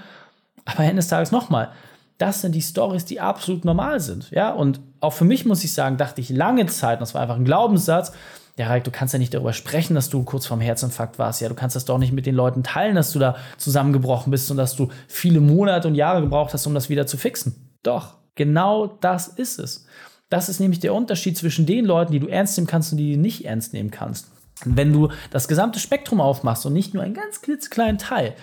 Aber 0.66 0.80
Ende 0.80 0.96
des 0.96 1.08
Tages 1.08 1.32
nochmal, 1.32 1.70
das 2.18 2.42
sind 2.42 2.54
die 2.54 2.60
Stories, 2.60 3.06
die 3.06 3.20
absolut 3.20 3.64
normal 3.64 4.00
sind. 4.00 4.30
Ja, 4.32 4.52
und 4.52 4.80
auch 5.00 5.14
für 5.14 5.24
mich 5.24 5.46
muss 5.46 5.64
ich 5.64 5.72
sagen, 5.72 5.96
dachte 5.96 6.20
ich 6.20 6.28
lange 6.28 6.66
Zeit, 6.66 7.00
das 7.00 7.14
war 7.14 7.22
einfach 7.22 7.36
ein 7.36 7.46
Glaubenssatz, 7.46 8.12
ja, 8.56 8.68
Raik, 8.68 8.84
du 8.84 8.92
kannst 8.92 9.12
ja 9.12 9.18
nicht 9.18 9.34
darüber 9.34 9.52
sprechen, 9.52 9.94
dass 9.94 10.10
du 10.10 10.22
kurz 10.22 10.46
vorm 10.46 10.60
Herzinfarkt 10.60 11.18
warst. 11.18 11.40
Ja, 11.40 11.48
du 11.48 11.56
kannst 11.56 11.74
das 11.74 11.86
doch 11.86 11.98
nicht 11.98 12.12
mit 12.12 12.24
den 12.24 12.36
Leuten 12.36 12.62
teilen, 12.62 12.94
dass 12.94 13.10
du 13.10 13.18
da 13.18 13.36
zusammengebrochen 13.56 14.30
bist 14.30 14.48
und 14.50 14.56
dass 14.56 14.76
du 14.76 14.90
viele 15.08 15.40
Monate 15.40 15.88
und 15.88 15.96
Jahre 15.96 16.20
gebraucht 16.20 16.54
hast, 16.54 16.66
um 16.66 16.74
das 16.74 16.88
wieder 16.88 17.06
zu 17.06 17.16
fixen. 17.16 17.76
Doch, 17.82 18.14
genau 18.36 18.86
das 19.00 19.26
ist 19.26 19.58
es. 19.58 19.86
Das 20.30 20.48
ist 20.48 20.60
nämlich 20.60 20.78
der 20.78 20.94
Unterschied 20.94 21.36
zwischen 21.36 21.66
den 21.66 21.84
Leuten, 21.84 22.12
die 22.12 22.20
du 22.20 22.28
ernst 22.28 22.56
nehmen 22.56 22.68
kannst 22.68 22.92
und 22.92 22.98
die 22.98 23.14
du 23.14 23.20
nicht 23.20 23.44
ernst 23.44 23.72
nehmen 23.72 23.90
kannst. 23.90 24.30
Wenn 24.64 24.92
du 24.92 25.08
das 25.30 25.48
gesamte 25.48 25.80
Spektrum 25.80 26.20
aufmachst 26.20 26.64
und 26.64 26.72
nicht 26.72 26.94
nur 26.94 27.02
einen 27.02 27.14
ganz 27.14 27.42
klitzekleinen 27.42 27.98
Teil, 27.98 28.34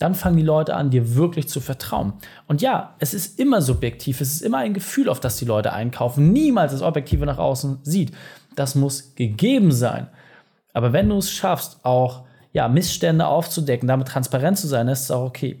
dann 0.00 0.14
fangen 0.14 0.36
die 0.36 0.42
Leute 0.42 0.74
an, 0.74 0.90
dir 0.90 1.14
wirklich 1.14 1.48
zu 1.48 1.60
vertrauen. 1.60 2.14
Und 2.48 2.60
ja, 2.60 2.94
es 2.98 3.14
ist 3.14 3.38
immer 3.38 3.62
subjektiv, 3.62 4.20
es 4.20 4.32
ist 4.32 4.42
immer 4.42 4.58
ein 4.58 4.74
Gefühl, 4.74 5.08
auf 5.08 5.20
das 5.20 5.36
die 5.36 5.44
Leute 5.44 5.72
einkaufen, 5.72 6.32
niemals 6.32 6.72
das 6.72 6.82
Objektive 6.82 7.26
nach 7.26 7.38
außen 7.38 7.80
sieht 7.82 8.12
das 8.60 8.74
muss 8.74 9.14
gegeben 9.14 9.72
sein. 9.72 10.06
Aber 10.72 10.92
wenn 10.92 11.08
du 11.08 11.16
es 11.16 11.32
schaffst, 11.32 11.84
auch 11.84 12.24
ja, 12.52 12.68
Missstände 12.68 13.26
aufzudecken, 13.26 13.88
damit 13.88 14.08
transparent 14.08 14.58
zu 14.58 14.66
sein, 14.66 14.86
ist 14.88 15.04
es 15.04 15.10
auch 15.10 15.24
okay. 15.24 15.58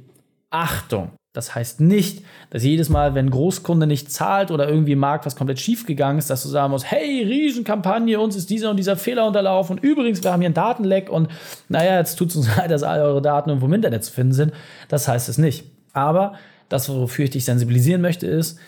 Achtung! 0.50 1.12
Das 1.32 1.54
heißt 1.54 1.80
nicht, 1.80 2.24
dass 2.50 2.64
jedes 2.64 2.88
Mal, 2.88 3.14
wenn 3.14 3.30
Großkunde 3.30 3.86
nicht 3.86 4.10
zahlt 4.10 4.50
oder 4.50 4.68
irgendwie 4.68 4.92
im 4.92 4.98
Markt 4.98 5.26
was 5.26 5.36
komplett 5.36 5.60
schief 5.60 5.86
gegangen 5.86 6.18
ist, 6.18 6.28
dass 6.28 6.42
du 6.42 6.48
sagen 6.48 6.72
musst, 6.72 6.90
hey, 6.90 7.22
Riesenkampagne, 7.22 8.18
uns 8.18 8.34
ist 8.34 8.50
dieser 8.50 8.70
und 8.70 8.76
dieser 8.76 8.96
Fehler 8.96 9.26
unterlaufen 9.26 9.78
und 9.78 9.84
übrigens, 9.84 10.24
wir 10.24 10.32
haben 10.32 10.40
hier 10.40 10.48
einen 10.48 10.54
Datenleck 10.54 11.08
und 11.08 11.28
naja, 11.68 11.98
jetzt 11.98 12.16
tut 12.16 12.30
es 12.30 12.36
uns 12.36 12.48
leid, 12.56 12.72
dass 12.72 12.82
all 12.82 13.00
eure 13.00 13.22
Daten 13.22 13.48
irgendwo 13.48 13.66
im 13.66 13.72
Internet 13.74 14.04
zu 14.04 14.12
finden 14.12 14.32
sind. 14.32 14.52
Das 14.88 15.06
heißt 15.06 15.28
es 15.28 15.38
nicht. 15.38 15.64
Aber 15.92 16.34
das, 16.68 16.88
wofür 16.88 17.24
ich 17.24 17.30
dich 17.30 17.44
sensibilisieren 17.44 18.02
möchte, 18.02 18.26
ist, 18.26 18.58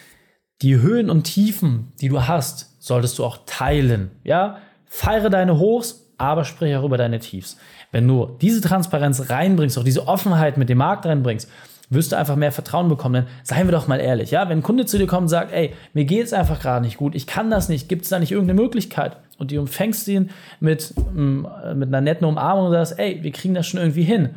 die 0.63 0.81
Höhen 0.81 1.11
und 1.11 1.25
Tiefen, 1.25 1.93
die 2.01 2.09
du 2.09 2.27
hast, 2.27 2.77
solltest 2.79 3.19
du 3.19 3.25
auch 3.25 3.39
teilen. 3.47 4.11
Ja, 4.25 4.59
feiere 4.87 5.31
deine 5.31 5.59
Hochs, 5.59 6.07
aber 6.19 6.45
sprich 6.45 6.75
auch 6.77 6.85
über 6.85 6.97
deine 6.97 7.19
Tiefs. 7.19 7.57
Wenn 7.91 8.07
du 8.07 8.37
diese 8.41 8.61
Transparenz 8.61 9.29
reinbringst, 9.29 9.77
auch 9.79 9.85
diese 9.85 10.07
Offenheit 10.07 10.57
mit 10.57 10.69
dem 10.69 10.79
Markt 10.79 11.05
reinbringst, 11.05 11.49
wirst 11.91 12.13
du 12.13 12.17
einfach 12.17 12.37
mehr 12.37 12.53
Vertrauen 12.53 12.89
bekommen. 12.89 13.15
Denn 13.15 13.27
seien 13.43 13.67
wir 13.67 13.73
doch 13.73 13.87
mal 13.87 14.01
ehrlich, 14.01 14.31
ja, 14.31 14.49
wenn 14.49 14.59
ein 14.59 14.63
Kunde 14.63 14.87
zu 14.87 14.99
dir 14.99 15.07
kommt 15.07 15.23
und 15.23 15.29
sagt, 15.29 15.53
ey, 15.53 15.75
mir 15.93 16.05
geht 16.05 16.25
es 16.25 16.33
einfach 16.33 16.61
gerade 16.61 16.85
nicht 16.85 16.97
gut, 16.97 17.15
ich 17.15 17.27
kann 17.27 17.51
das 17.51 17.69
nicht, 17.69 17.89
gibt 17.89 18.05
es 18.05 18.09
da 18.09 18.19
nicht 18.19 18.33
irgendeine 18.33 18.61
Möglichkeit? 18.61 19.17
Und 19.39 19.51
du 19.51 19.61
umfängst 19.61 20.07
ihn 20.09 20.31
mit, 20.61 20.95
mm, 21.15 21.47
mit 21.75 21.89
einer 21.89 22.01
netten 22.01 22.27
Umarmung 22.27 22.67
und 22.67 22.73
sagst, 22.73 22.99
ey, 22.99 23.23
wir 23.23 23.33
kriegen 23.33 23.55
das 23.55 23.67
schon 23.67 23.81
irgendwie 23.81 24.05
hin, 24.05 24.31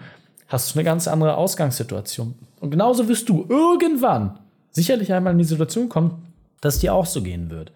hast 0.48 0.74
du 0.74 0.79
eine 0.79 0.84
ganz 0.84 1.08
andere 1.08 1.38
Ausgangssituation. 1.38 2.36
Und 2.60 2.72
genauso 2.72 3.08
wirst 3.08 3.29
du 3.29 3.46
irgendwann 3.48 4.39
sicherlich 4.75 5.12
einmal 5.13 5.34
in 5.34 5.39
die 5.39 5.46
Situation 5.46 5.89
kommen, 5.89 6.34
dass 6.62 6.75
es 6.75 6.82
dir 6.82 6.94
auch 6.94 7.05
so 7.05 7.24
gehen 7.24 7.50
wird. 7.50 7.72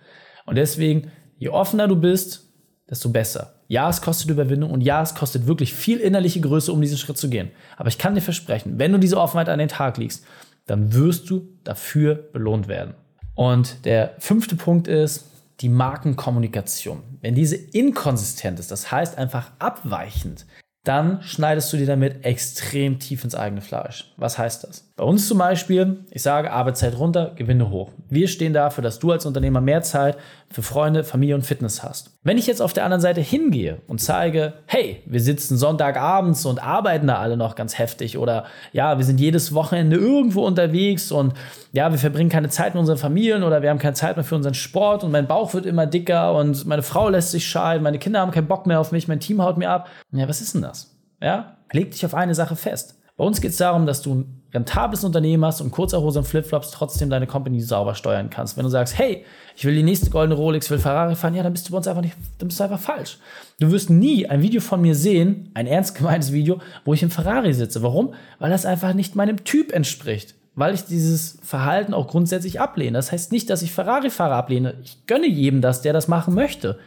Und 0.45 0.55
deswegen, 0.55 1.11
je 1.37 1.49
offener 1.49 1.87
du 1.87 1.95
bist, 1.95 2.47
desto 2.89 3.09
besser. 3.09 3.53
Ja, 3.67 3.89
es 3.89 4.01
kostet 4.01 4.29
Überwindung 4.29 4.71
und 4.71 4.81
ja, 4.81 5.01
es 5.01 5.15
kostet 5.15 5.47
wirklich 5.47 5.73
viel 5.73 5.99
innerliche 5.99 6.41
Größe, 6.41 6.73
um 6.73 6.81
diesen 6.81 6.97
Schritt 6.97 7.17
zu 7.17 7.29
gehen. 7.29 7.51
Aber 7.77 7.87
ich 7.87 7.97
kann 7.97 8.15
dir 8.15 8.21
versprechen, 8.21 8.79
wenn 8.79 8.91
du 8.91 8.97
diese 8.97 9.19
Offenheit 9.19 9.47
an 9.47 9.59
den 9.59 9.67
Tag 9.67 9.97
legst, 9.97 10.25
dann 10.65 10.93
wirst 10.93 11.29
du 11.29 11.47
dafür 11.63 12.15
belohnt 12.15 12.67
werden. 12.67 12.95
Und 13.35 13.85
der 13.85 14.15
fünfte 14.19 14.55
Punkt 14.55 14.87
ist 14.87 15.25
die 15.61 15.69
Markenkommunikation. 15.69 17.03
Wenn 17.21 17.35
diese 17.35 17.55
inkonsistent 17.55 18.59
ist, 18.59 18.71
das 18.71 18.91
heißt 18.91 19.17
einfach 19.17 19.51
abweichend, 19.59 20.45
dann 20.85 21.21
schneidest 21.21 21.71
du 21.73 21.77
dir 21.77 21.85
damit 21.85 22.23
extrem 22.25 22.99
tief 22.99 23.23
ins 23.23 23.35
eigene 23.35 23.61
Fleisch. 23.61 24.13
Was 24.15 24.37
heißt 24.37 24.63
das? 24.63 24.89
Bei 24.95 25.03
uns 25.03 25.27
zum 25.27 25.37
Beispiel, 25.37 26.05
ich 26.09 26.21
sage 26.21 26.51
Arbeitszeit 26.51 26.97
runter, 26.97 27.33
Gewinne 27.35 27.69
hoch. 27.69 27.91
Wir 28.09 28.27
stehen 28.27 28.53
dafür, 28.53 28.81
dass 28.81 28.99
du 28.99 29.11
als 29.11 29.25
Unternehmer 29.25 29.61
mehr 29.61 29.81
Zeit 29.81 30.17
für 30.49 30.61
Freunde, 30.61 31.03
Familie 31.03 31.35
und 31.35 31.45
Fitness 31.45 31.83
hast. 31.83 32.17
Wenn 32.23 32.37
ich 32.37 32.47
jetzt 32.47 32.61
auf 32.61 32.73
der 32.73 32.85
anderen 32.85 33.01
Seite 33.01 33.21
hingehe 33.21 33.81
und 33.87 34.01
zeige, 34.01 34.53
hey, 34.65 35.03
wir 35.05 35.19
sitzen 35.19 35.57
Sonntagabends 35.57 36.45
und 36.45 36.63
arbeiten 36.63 37.07
da 37.07 37.17
alle 37.17 37.37
noch 37.37 37.55
ganz 37.55 37.77
heftig 37.77 38.17
oder 38.17 38.45
ja, 38.71 38.97
wir 38.97 39.05
sind 39.05 39.19
jedes 39.19 39.53
Wochenende 39.53 39.97
irgendwo 39.97 40.45
unterwegs 40.45 41.11
und 41.11 41.33
ja, 41.71 41.91
wir 41.91 41.99
verbringen 41.99 42.29
keine 42.29 42.49
Zeit 42.49 42.73
mit 42.73 42.79
unseren 42.79 42.97
Familien 42.97 43.43
oder 43.43 43.61
wir 43.61 43.69
haben 43.69 43.79
keine 43.79 43.93
Zeit 43.93 44.15
mehr 44.15 44.25
für 44.25 44.35
unseren 44.35 44.55
Sport 44.55 45.03
und 45.03 45.11
mein 45.11 45.27
Bauch 45.27 45.53
wird 45.53 45.65
immer 45.65 45.85
dicker 45.85 46.33
und 46.33 46.65
meine 46.65 46.81
Frau 46.81 47.09
lässt 47.09 47.31
sich 47.31 47.47
scheiden, 47.47 47.83
meine 47.83 47.99
Kinder 47.99 48.21
haben 48.21 48.31
keinen 48.31 48.47
Bock 48.47 48.65
mehr 48.65 48.79
auf 48.79 48.91
mich, 48.91 49.07
mein 49.07 49.19
Team 49.19 49.41
haut 49.41 49.57
mir 49.57 49.69
ab. 49.69 49.87
Ja, 50.11 50.27
was 50.27 50.41
ist 50.41 50.55
denn 50.55 50.63
das? 50.63 50.95
Ja, 51.21 51.57
leg 51.71 51.91
dich 51.91 52.05
auf 52.05 52.15
eine 52.15 52.33
Sache 52.33 52.55
fest. 52.55 52.95
Bei 53.17 53.25
uns 53.25 53.41
geht 53.41 53.51
es 53.51 53.57
darum, 53.57 53.85
dass 53.85 54.01
du 54.01 54.15
ein 54.15 54.43
rentables 54.53 55.03
Unternehmen 55.03 55.43
hast 55.45 55.59
und 55.61 55.71
kurzer 55.71 56.01
Hose 56.01 56.19
und 56.19 56.25
Flipflops 56.25 56.71
trotzdem 56.71 57.09
deine 57.09 57.27
Company 57.27 57.59
sauber 57.59 57.93
steuern 57.93 58.29
kannst. 58.29 58.55
Wenn 58.55 58.63
du 58.63 58.69
sagst, 58.69 58.97
hey, 58.97 59.25
ich 59.57 59.65
will 59.65 59.75
die 59.75 59.83
nächste 59.83 60.09
goldene 60.09 60.35
Rolex, 60.35 60.71
will 60.71 60.79
Ferrari 60.79 61.15
fahren, 61.15 61.35
ja, 61.35 61.43
dann 61.43 61.51
bist 61.51 61.67
du 61.67 61.71
bei 61.71 61.77
uns 61.77 61.87
einfach 61.87 62.01
nicht, 62.01 62.15
dann 62.37 62.47
bist 62.47 62.59
du 62.59 62.63
einfach 62.63 62.79
falsch. 62.79 63.19
Du 63.59 63.71
wirst 63.71 63.89
nie 63.89 64.25
ein 64.25 64.41
Video 64.41 64.61
von 64.61 64.81
mir 64.81 64.95
sehen, 64.95 65.51
ein 65.53 65.67
ernst 65.67 65.95
gemeintes 65.95 66.31
Video, 66.31 66.61
wo 66.85 66.93
ich 66.93 67.03
im 67.03 67.11
Ferrari 67.11 67.53
sitze. 67.53 67.83
Warum? 67.83 68.13
Weil 68.39 68.51
das 68.51 68.65
einfach 68.65 68.93
nicht 68.93 69.15
meinem 69.15 69.43
Typ 69.43 69.73
entspricht. 69.73 70.35
Weil 70.59 70.73
ich 70.73 70.83
dieses 70.83 71.39
Verhalten 71.41 71.93
auch 71.93 72.07
grundsätzlich 72.07 72.59
ablehne. 72.59 72.97
Das 72.97 73.13
heißt 73.13 73.31
nicht, 73.31 73.49
dass 73.49 73.61
ich 73.61 73.71
Ferrari-Fahrer 73.71 74.35
ablehne. 74.35 74.75
Ich 74.83 74.97
gönne 75.07 75.25
jedem 75.25 75.61
das, 75.61 75.81
der 75.81 75.93
das 75.93 76.09
machen 76.09 76.33
möchte. 76.35 76.77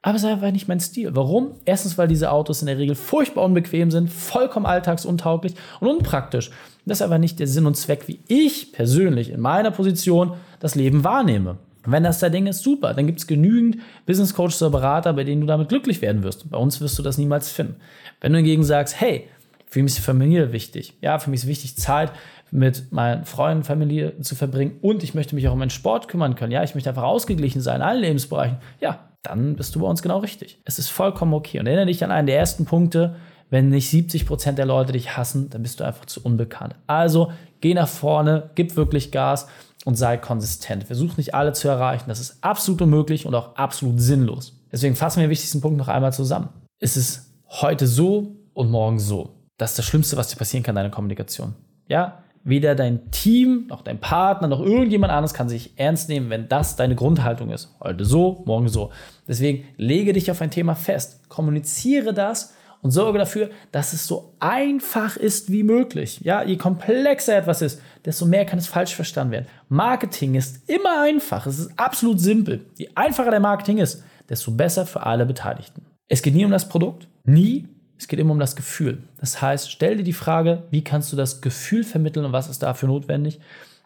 Aber 0.00 0.16
es 0.16 0.22
ist 0.22 0.30
einfach 0.30 0.50
nicht 0.50 0.68
mein 0.68 0.80
Stil. 0.80 1.14
Warum? 1.14 1.56
Erstens, 1.66 1.98
weil 1.98 2.08
diese 2.08 2.32
Autos 2.32 2.62
in 2.62 2.66
der 2.66 2.78
Regel 2.78 2.94
furchtbar 2.94 3.44
unbequem 3.44 3.90
sind, 3.90 4.10
vollkommen 4.10 4.64
alltagsuntauglich 4.64 5.52
und 5.80 5.88
unpraktisch. 5.88 6.50
Das 6.86 7.00
ist 7.00 7.02
aber 7.02 7.18
nicht 7.18 7.38
der 7.38 7.46
Sinn 7.46 7.66
und 7.66 7.76
Zweck, 7.76 8.08
wie 8.08 8.20
ich 8.26 8.72
persönlich 8.72 9.28
in 9.28 9.40
meiner 9.40 9.70
Position 9.70 10.32
das 10.58 10.74
Leben 10.74 11.04
wahrnehme. 11.04 11.58
Wenn 11.84 12.04
das 12.04 12.20
der 12.20 12.30
Ding 12.30 12.46
ist, 12.46 12.62
super. 12.62 12.94
Dann 12.94 13.06
gibt 13.06 13.18
es 13.18 13.26
genügend 13.26 13.82
Business 14.06 14.32
Coaches 14.32 14.62
oder 14.62 14.70
Berater, 14.70 15.12
bei 15.12 15.24
denen 15.24 15.42
du 15.42 15.46
damit 15.46 15.68
glücklich 15.68 16.00
werden 16.00 16.22
wirst. 16.22 16.50
Bei 16.50 16.56
uns 16.56 16.80
wirst 16.80 16.98
du 16.98 17.02
das 17.02 17.18
niemals 17.18 17.50
finden. 17.52 17.76
Wenn 18.22 18.32
du 18.32 18.38
hingegen 18.38 18.64
sagst, 18.64 18.98
hey, 18.98 19.28
für 19.70 19.82
mich 19.82 19.96
ist 19.96 20.04
Familie 20.04 20.52
wichtig. 20.52 20.98
Ja, 21.00 21.18
für 21.18 21.30
mich 21.30 21.40
ist 21.40 21.46
wichtig, 21.46 21.76
Zeit 21.76 22.12
mit 22.50 22.90
meinen 22.92 23.24
Freunden, 23.24 23.62
Familie 23.62 24.20
zu 24.20 24.34
verbringen 24.34 24.78
und 24.82 25.02
ich 25.04 25.14
möchte 25.14 25.34
mich 25.36 25.46
auch 25.48 25.52
um 25.52 25.60
meinen 25.60 25.70
Sport 25.70 26.08
kümmern 26.08 26.34
können. 26.34 26.52
Ja, 26.52 26.64
ich 26.64 26.74
möchte 26.74 26.90
einfach 26.90 27.04
ausgeglichen 27.04 27.60
sein 27.60 27.76
in 27.76 27.82
allen 27.82 28.00
Lebensbereichen. 28.00 28.58
Ja, 28.80 29.08
dann 29.22 29.54
bist 29.54 29.74
du 29.74 29.80
bei 29.80 29.86
uns 29.86 30.02
genau 30.02 30.18
richtig. 30.18 30.60
Es 30.64 30.78
ist 30.78 30.88
vollkommen 30.88 31.34
okay. 31.34 31.60
Und 31.60 31.66
erinnere 31.66 31.86
dich 31.86 32.02
an 32.02 32.10
einen 32.10 32.26
der 32.26 32.38
ersten 32.38 32.64
Punkte, 32.64 33.16
wenn 33.48 33.68
nicht 33.68 33.90
70 33.90 34.26
Prozent 34.26 34.58
der 34.58 34.66
Leute 34.66 34.92
dich 34.92 35.16
hassen, 35.16 35.50
dann 35.50 35.62
bist 35.62 35.80
du 35.80 35.84
einfach 35.84 36.06
zu 36.06 36.20
unbekannt. 36.22 36.74
Also 36.86 37.32
geh 37.60 37.74
nach 37.74 37.88
vorne, 37.88 38.50
gib 38.54 38.76
wirklich 38.76 39.12
Gas 39.12 39.48
und 39.84 39.96
sei 39.96 40.16
konsistent. 40.16 40.84
Versuch 40.84 41.16
nicht 41.16 41.34
alle 41.34 41.52
zu 41.52 41.68
erreichen. 41.68 42.04
Das 42.08 42.20
ist 42.20 42.42
absolut 42.42 42.82
unmöglich 42.82 43.26
und 43.26 43.34
auch 43.34 43.56
absolut 43.56 44.00
sinnlos. 44.00 44.56
Deswegen 44.72 44.96
fassen 44.96 45.20
wir 45.20 45.26
den 45.26 45.30
wichtigsten 45.30 45.60
Punkt 45.60 45.78
noch 45.78 45.88
einmal 45.88 46.12
zusammen. 46.12 46.48
Es 46.78 46.96
ist 46.96 47.32
heute 47.48 47.86
so 47.86 48.36
und 48.54 48.70
morgen 48.70 48.98
so. 48.98 49.39
Das 49.60 49.72
ist 49.72 49.78
das 49.78 49.84
Schlimmste, 49.84 50.16
was 50.16 50.28
dir 50.28 50.36
passieren 50.36 50.62
kann, 50.62 50.74
deine 50.74 50.90
Kommunikation. 50.90 51.54
Ja, 51.86 52.22
weder 52.44 52.74
dein 52.74 53.10
Team, 53.10 53.66
noch 53.68 53.82
dein 53.82 54.00
Partner, 54.00 54.48
noch 54.48 54.60
irgendjemand 54.60 55.12
anderes 55.12 55.34
kann 55.34 55.50
sich 55.50 55.78
ernst 55.78 56.08
nehmen, 56.08 56.30
wenn 56.30 56.48
das 56.48 56.76
deine 56.76 56.94
Grundhaltung 56.94 57.50
ist. 57.50 57.76
Heute 57.78 58.06
so, 58.06 58.42
morgen 58.46 58.70
so. 58.70 58.90
Deswegen 59.28 59.66
lege 59.76 60.14
dich 60.14 60.30
auf 60.30 60.40
ein 60.40 60.50
Thema 60.50 60.74
fest, 60.74 61.28
kommuniziere 61.28 62.14
das 62.14 62.54
und 62.80 62.90
sorge 62.90 63.18
dafür, 63.18 63.50
dass 63.70 63.92
es 63.92 64.06
so 64.06 64.32
einfach 64.40 65.18
ist 65.18 65.52
wie 65.52 65.62
möglich. 65.62 66.20
Ja, 66.22 66.42
je 66.42 66.56
komplexer 66.56 67.36
etwas 67.36 67.60
ist, 67.60 67.82
desto 68.06 68.24
mehr 68.24 68.46
kann 68.46 68.58
es 68.58 68.66
falsch 68.66 68.94
verstanden 68.94 69.32
werden. 69.32 69.46
Marketing 69.68 70.36
ist 70.36 70.70
immer 70.70 71.02
einfach, 71.02 71.44
es 71.46 71.58
ist 71.58 71.78
absolut 71.78 72.18
simpel. 72.18 72.64
Je 72.78 72.88
einfacher 72.94 73.30
der 73.30 73.40
Marketing 73.40 73.76
ist, 73.76 74.02
desto 74.26 74.52
besser 74.52 74.86
für 74.86 75.04
alle 75.04 75.26
Beteiligten. 75.26 75.84
Es 76.08 76.22
geht 76.22 76.34
nie 76.34 76.46
um 76.46 76.50
das 76.50 76.66
Produkt, 76.66 77.08
nie 77.24 77.68
es 78.00 78.08
geht 78.08 78.18
immer 78.18 78.32
um 78.32 78.40
das 78.40 78.56
Gefühl. 78.56 79.02
Das 79.18 79.42
heißt, 79.42 79.70
stell 79.70 79.98
dir 79.98 80.04
die 80.04 80.14
Frage, 80.14 80.62
wie 80.70 80.82
kannst 80.82 81.12
du 81.12 81.16
das 81.16 81.42
Gefühl 81.42 81.84
vermitteln 81.84 82.24
und 82.24 82.32
was 82.32 82.48
ist 82.48 82.62
dafür 82.62 82.88
notwendig? 82.88 83.40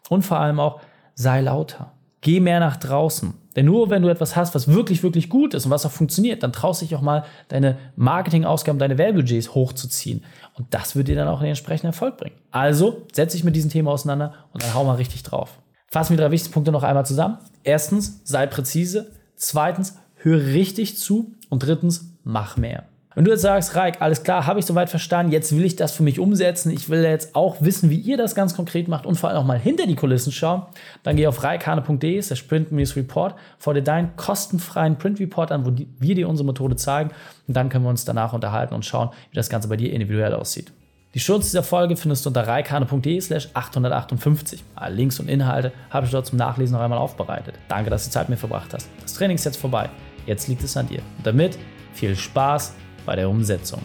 Und 0.09 0.21
vor 0.21 0.39
allem 0.39 0.61
auch, 0.61 0.79
sei 1.15 1.41
lauter. 1.41 1.91
Geh 2.21 2.39
mehr 2.39 2.61
nach 2.61 2.77
draußen. 2.77 3.33
Denn 3.57 3.65
nur 3.65 3.89
wenn 3.89 4.01
du 4.01 4.07
etwas 4.07 4.37
hast, 4.37 4.55
was 4.55 4.69
wirklich, 4.69 5.03
wirklich 5.03 5.29
gut 5.29 5.53
ist 5.53 5.65
und 5.65 5.71
was 5.71 5.85
auch 5.85 5.91
funktioniert, 5.91 6.43
dann 6.43 6.53
traust 6.53 6.81
du 6.81 6.85
dich 6.85 6.95
auch 6.95 7.01
mal, 7.01 7.25
deine 7.49 7.77
Marketingausgaben, 7.97 8.79
deine 8.79 8.97
Werbebudgets 8.97 9.53
hochzuziehen. 9.53 10.23
Und 10.53 10.73
das 10.73 10.95
wird 10.95 11.09
dir 11.09 11.15
dann 11.15 11.27
auch 11.27 11.39
den 11.39 11.49
entsprechenden 11.49 11.87
Erfolg 11.87 12.15
bringen. 12.15 12.37
Also 12.51 13.05
setz 13.11 13.33
dich 13.33 13.43
mit 13.43 13.55
diesem 13.57 13.69
Thema 13.69 13.91
auseinander 13.91 14.33
und 14.53 14.63
dann 14.63 14.73
hau 14.73 14.85
mal 14.85 14.95
richtig 14.95 15.23
drauf. 15.23 15.59
Fassen 15.87 16.11
wir 16.11 16.23
drei 16.23 16.31
wichtigsten 16.31 16.53
Punkte 16.53 16.71
noch 16.71 16.83
einmal 16.83 17.05
zusammen. 17.05 17.37
Erstens, 17.63 18.21
sei 18.23 18.47
präzise. 18.47 19.11
Zweitens, 19.35 19.97
hör 20.15 20.37
richtig 20.37 20.97
zu. 20.97 21.33
Und 21.49 21.63
drittens, 21.63 22.15
mach 22.23 22.55
mehr. 22.55 22.85
Wenn 23.15 23.23
du 23.23 23.31
jetzt 23.31 23.43
sagst, 23.43 23.75
Raik, 23.77 24.01
alles 24.01 24.23
klar, 24.23 24.45
habe 24.45 24.59
ich 24.59 24.65
soweit 24.65 24.89
verstanden, 24.89 25.31
jetzt 25.31 25.55
will 25.55 25.63
ich 25.63 25.77
das 25.77 25.93
für 25.93 26.03
mich 26.03 26.19
umsetzen, 26.19 26.69
ich 26.69 26.89
will 26.89 27.01
jetzt 27.01 27.33
auch 27.33 27.55
wissen, 27.61 27.89
wie 27.89 27.95
ihr 27.95 28.17
das 28.17 28.35
ganz 28.35 28.57
konkret 28.57 28.89
macht 28.89 29.05
und 29.05 29.15
vor 29.15 29.29
allem 29.29 29.39
auch 29.39 29.45
mal 29.45 29.57
hinter 29.57 29.87
die 29.87 29.95
Kulissen 29.95 30.33
schauen, 30.33 30.63
dann 31.03 31.15
geh 31.15 31.25
auf 31.25 31.41
reikhane.de, 31.41 32.21
der 32.21 32.35
Print 32.49 32.73
News 32.73 32.97
Report, 32.97 33.35
dir 33.65 33.81
deinen 33.81 34.17
kostenfreien 34.17 34.97
Print 34.97 35.21
Report 35.21 35.53
an, 35.53 35.65
wo 35.65 35.71
wir 35.99 36.15
dir 36.15 36.27
unsere 36.27 36.45
Methode 36.45 36.75
zeigen 36.75 37.11
und 37.47 37.55
dann 37.55 37.69
können 37.69 37.85
wir 37.85 37.89
uns 37.89 38.03
danach 38.03 38.33
unterhalten 38.33 38.73
und 38.73 38.83
schauen, 38.83 39.11
wie 39.31 39.35
das 39.35 39.49
Ganze 39.49 39.69
bei 39.69 39.77
dir 39.77 39.93
individuell 39.93 40.33
aussieht. 40.33 40.73
Die 41.13 41.21
Schutz 41.21 41.45
dieser 41.45 41.63
Folge 41.63 41.95
findest 41.95 42.25
du 42.25 42.29
unter 42.29 42.45
reikane.de 42.45 43.21
slash 43.21 43.47
858. 43.53 44.61
Alle 44.75 44.93
Links 44.93 45.21
und 45.21 45.29
Inhalte 45.29 45.71
habe 45.89 46.05
ich 46.05 46.11
dort 46.11 46.25
zum 46.25 46.37
Nachlesen 46.37 46.75
noch 46.75 46.83
einmal 46.83 46.99
aufbereitet. 46.99 47.55
Danke, 47.69 47.89
dass 47.89 48.03
du 48.03 48.11
Zeit 48.11 48.27
mit 48.27 48.37
mir 48.37 48.39
verbracht 48.39 48.73
hast. 48.73 48.89
Das 49.01 49.13
Training 49.13 49.35
ist 49.35 49.45
jetzt 49.45 49.55
vorbei. 49.55 49.89
Jetzt 50.25 50.49
liegt 50.49 50.61
es 50.65 50.75
an 50.75 50.89
dir. 50.89 50.99
Und 51.17 51.25
damit 51.25 51.57
viel 51.93 52.17
Spaß 52.17 52.73
bei 53.05 53.15
der 53.15 53.29
Umsetzung. 53.29 53.81